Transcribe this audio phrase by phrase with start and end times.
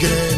[0.00, 0.37] regreso.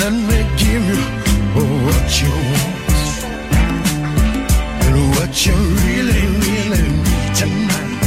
[0.00, 1.02] Let me give you
[1.52, 2.80] what you want
[4.86, 8.00] and what you really, really need tonight.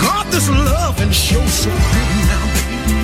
[0.00, 2.96] God, this love and show so good now, baby.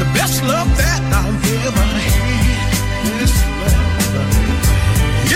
[0.00, 2.22] The best love that I've ever had.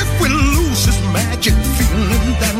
[0.01, 2.55] If we lose this magic feeling that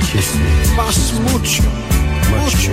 [0.00, 0.40] песни.
[0.76, 1.62] Вас мучу,
[2.30, 2.72] мочу,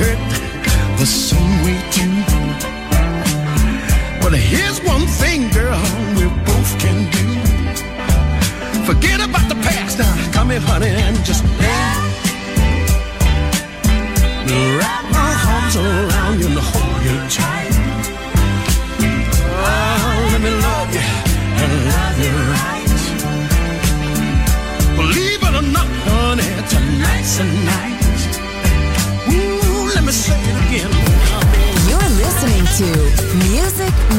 [0.00, 0.18] hurt
[0.98, 2.14] the same way too.
[4.22, 5.82] But here's one thing, girl,
[6.16, 7.26] we both can do.
[8.88, 11.98] Forget about the past now, come here, honey, and just let
[14.48, 17.74] me wrap my arms around you and hold you tight.
[19.68, 21.08] Oh, let me love you
[21.62, 22.90] and love you right.
[25.00, 27.89] Believe it or not, honey, tonight's the night.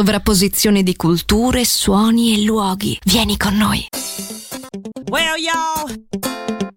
[0.00, 2.98] sovrapposizione di culture, suoni e luoghi.
[3.04, 3.86] Vieni con noi.
[5.10, 5.90] Well, y'all,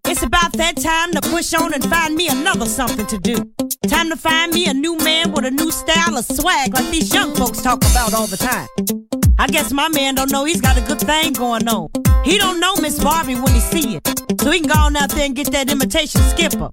[0.09, 3.35] it's about that time to push on and find me another something to do.
[3.87, 7.13] Time to find me a new man with a new style of swag like these
[7.13, 9.02] young folks talk about all the time.
[9.39, 11.89] I guess my man don't know he's got a good thing going on.
[12.23, 14.07] He don't know Miss Barbie when he see it.
[14.39, 16.69] So he can go on out there and get that imitation skipper.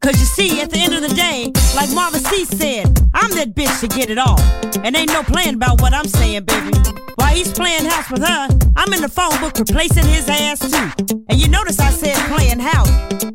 [0.00, 3.54] Cause you see, at the end of the day, like Marvin Sease said, I'm that
[3.54, 4.40] bitch to get it all.
[4.84, 6.76] And ain't no plan about what I'm saying, baby.
[7.16, 11.16] While he's playing house with her, I'm in the phone book replacing his ass too.
[11.28, 12.90] And you notice I said playing house.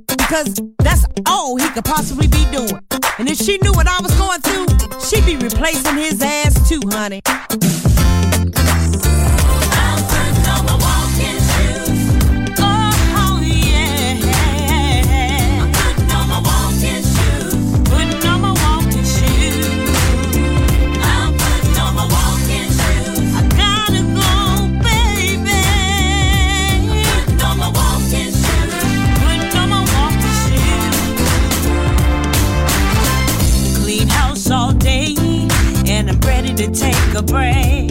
[0.07, 2.79] Because that's all he could possibly be doing.
[3.19, 6.81] And if she knew what I was going through, she'd be replacing his ass too,
[6.85, 7.21] honey.
[36.73, 37.84] take a break.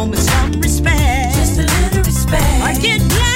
[0.00, 1.34] woman some respect.
[1.34, 2.62] Just a little respect.
[2.62, 3.29] I get black.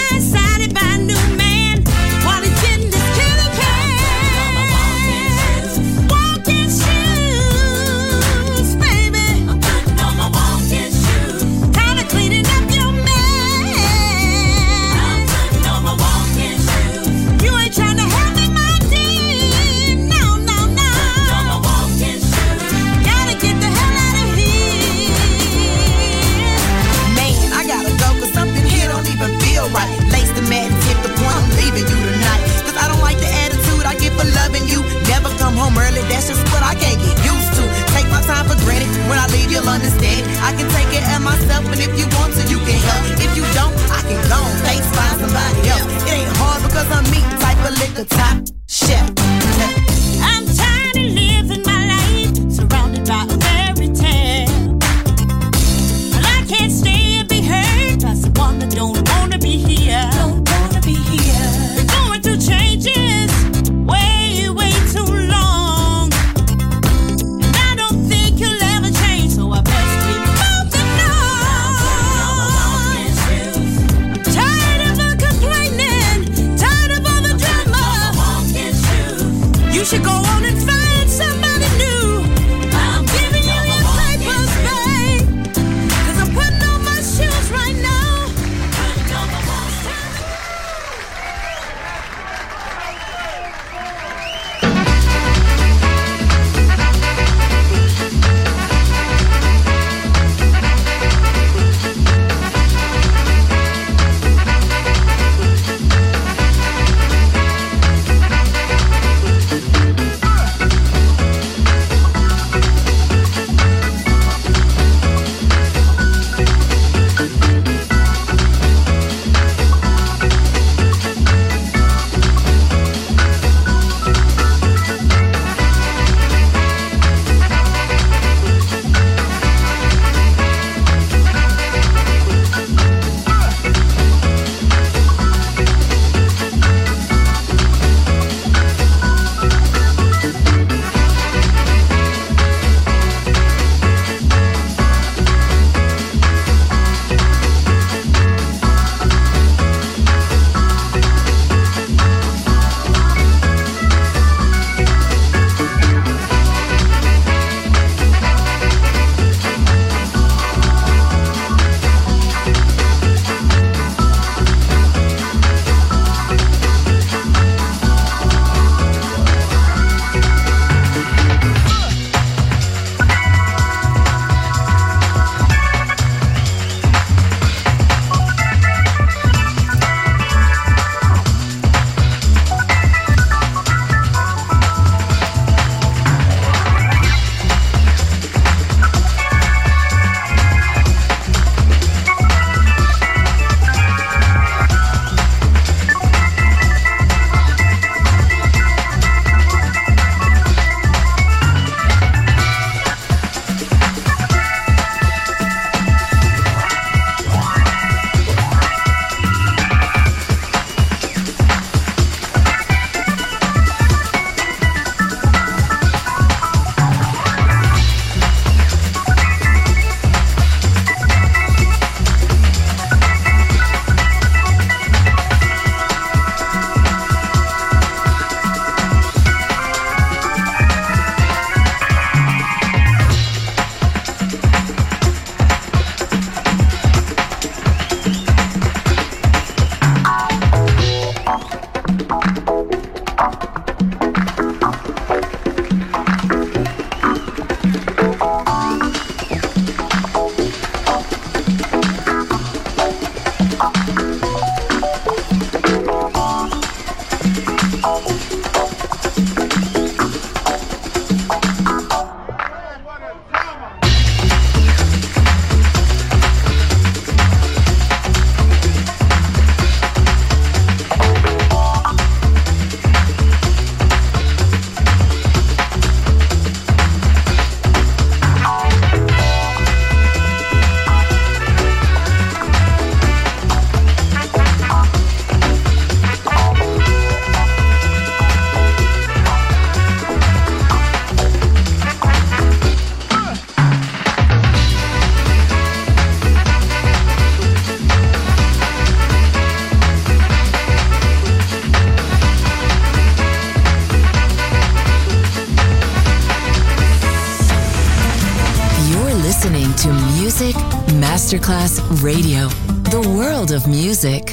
[313.55, 314.24] Of music.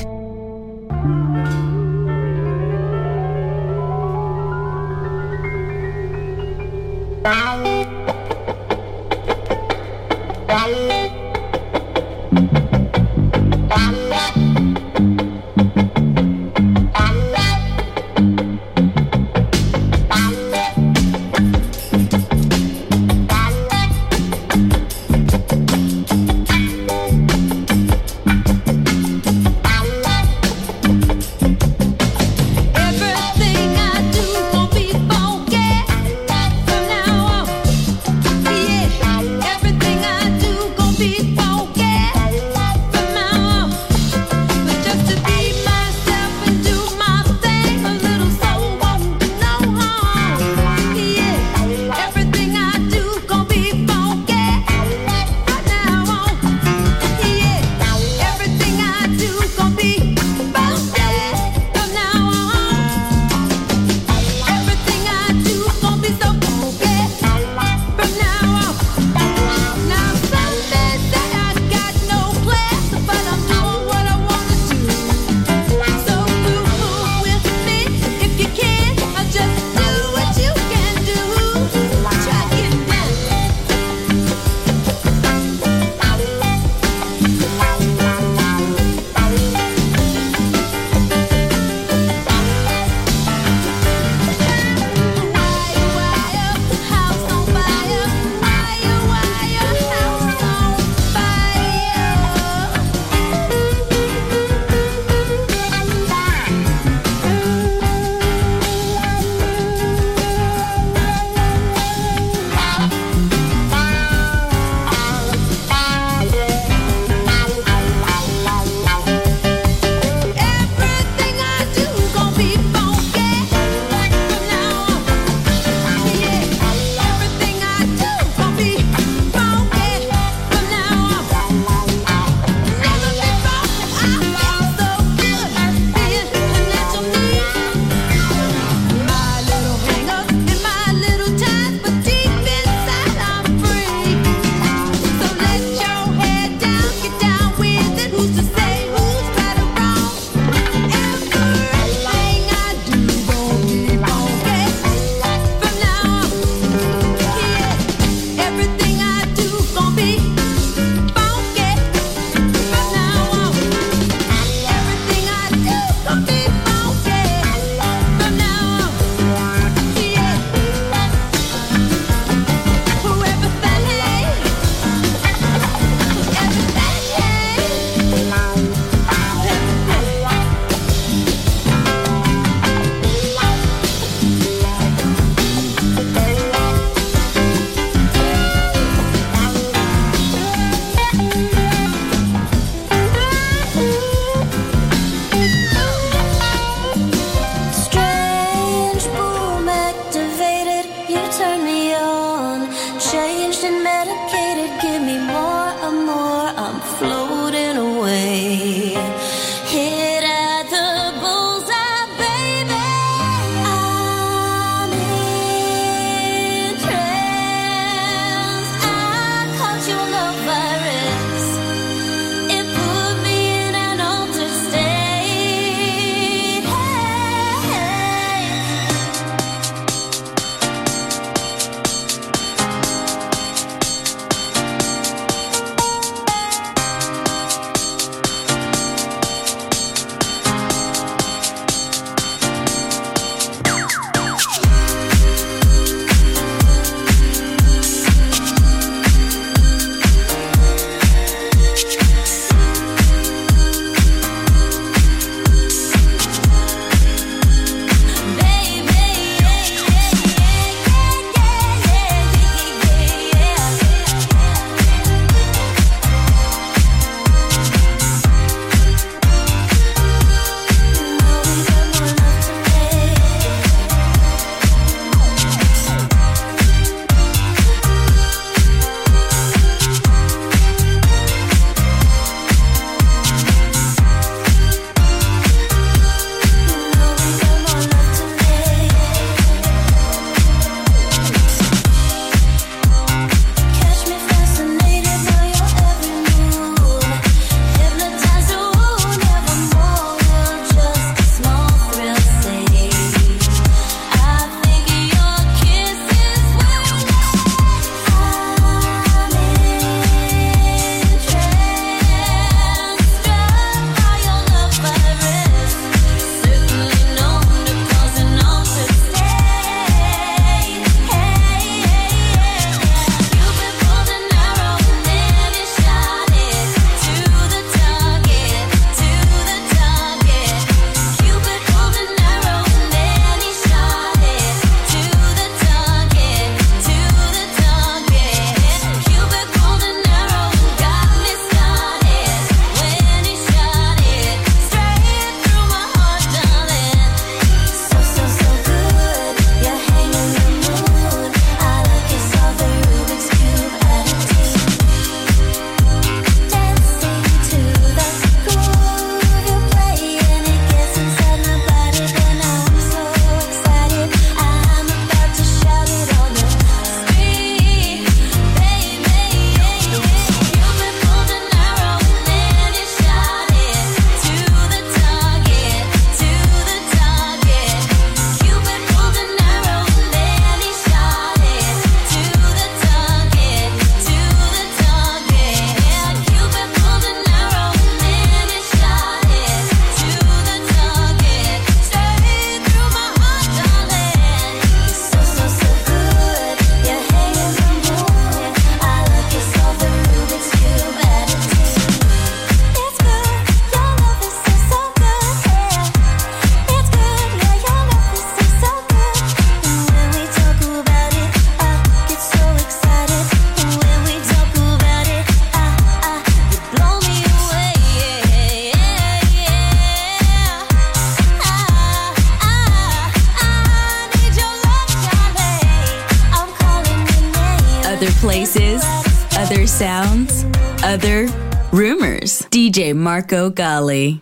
[433.11, 434.21] Marco Gally.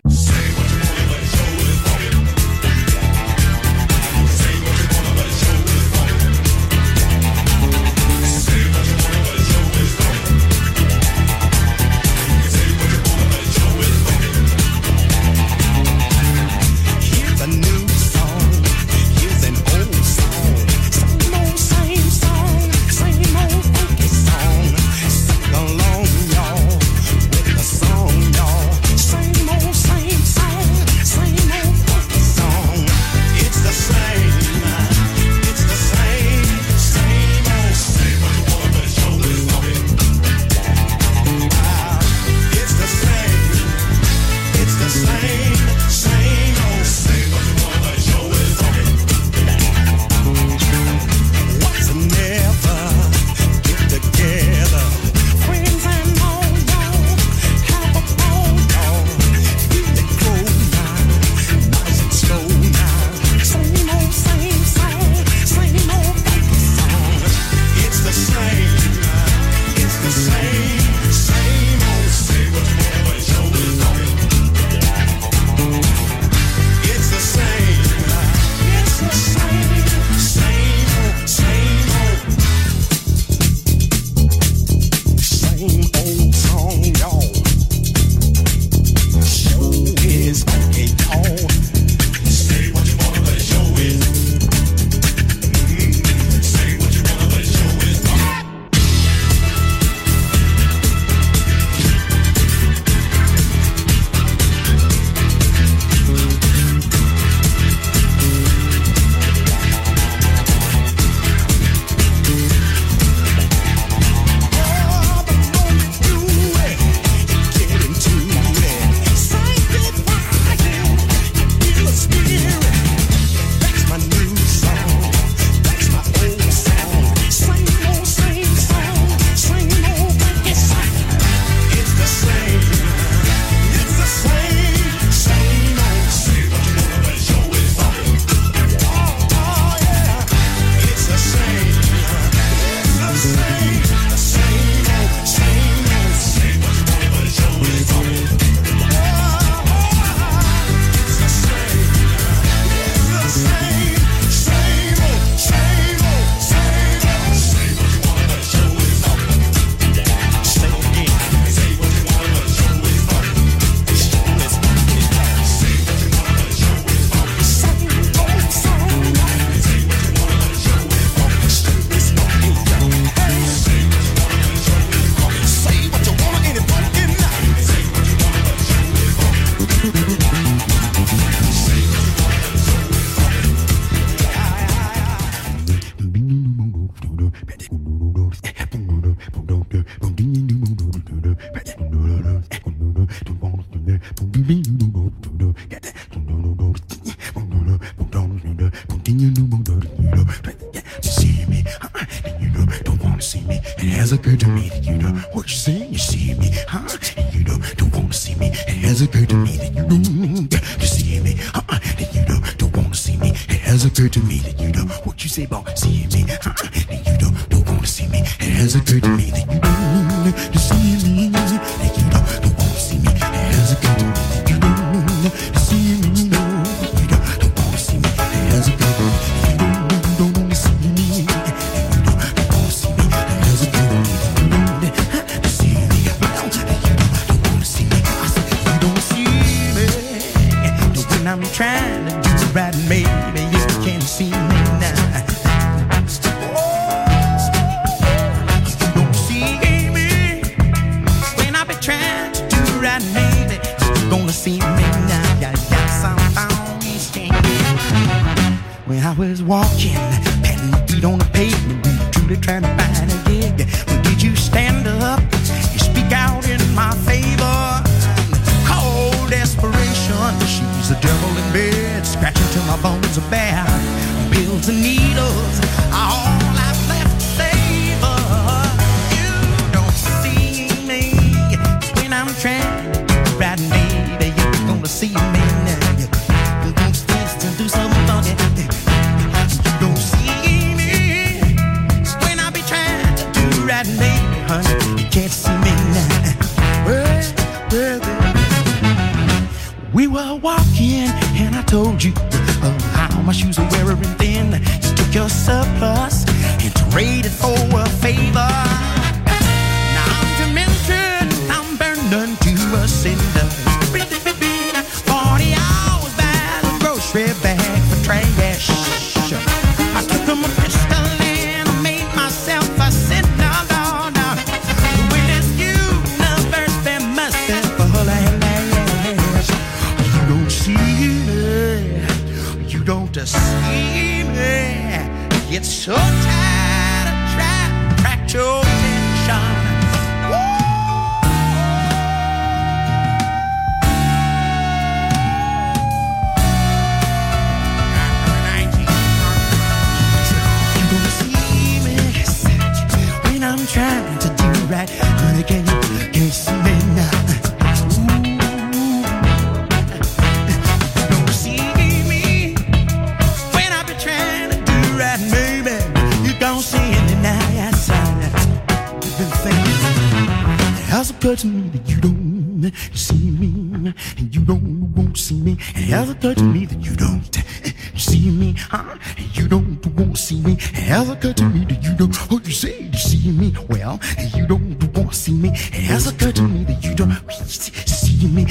[388.20, 388.46] seeing me,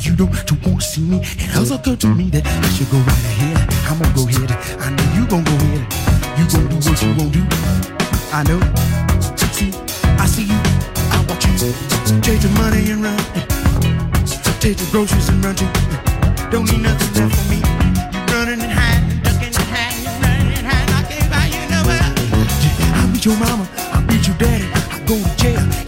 [0.00, 1.20] you don't want to see me.
[1.22, 3.56] It also occurred to me that I should go right ahead.
[3.86, 4.50] I'm gonna go ahead.
[4.80, 5.86] I know you gonna go ahead.
[6.38, 7.38] You gonna do what you want to.
[7.38, 7.42] do.
[8.32, 8.60] I know.
[9.54, 9.70] See,
[10.18, 10.58] I see you.
[11.14, 11.72] I watch you.
[12.22, 13.18] Take your money and run.
[14.60, 15.68] Take your groceries and run too.
[16.50, 17.58] Don't need nothing left for me.
[18.32, 20.94] Running and hiding, ducking and hiding, you running and hiding.
[20.94, 22.08] I can't buy you nowhere.
[22.98, 23.68] I beat your mama.
[23.94, 24.66] I beat your daddy.
[24.74, 25.87] I go to jail.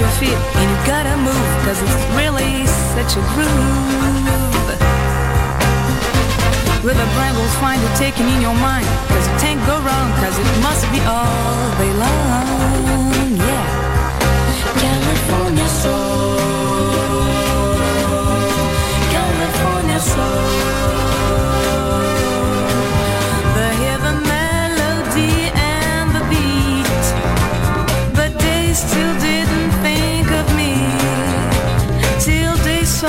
[0.00, 4.68] your feet and you gotta move cause it's really such a groove.
[6.84, 10.38] River brain will find you taking in your mind cause you can't go wrong cause
[10.38, 12.77] it must be all they love
[33.00, 33.08] 索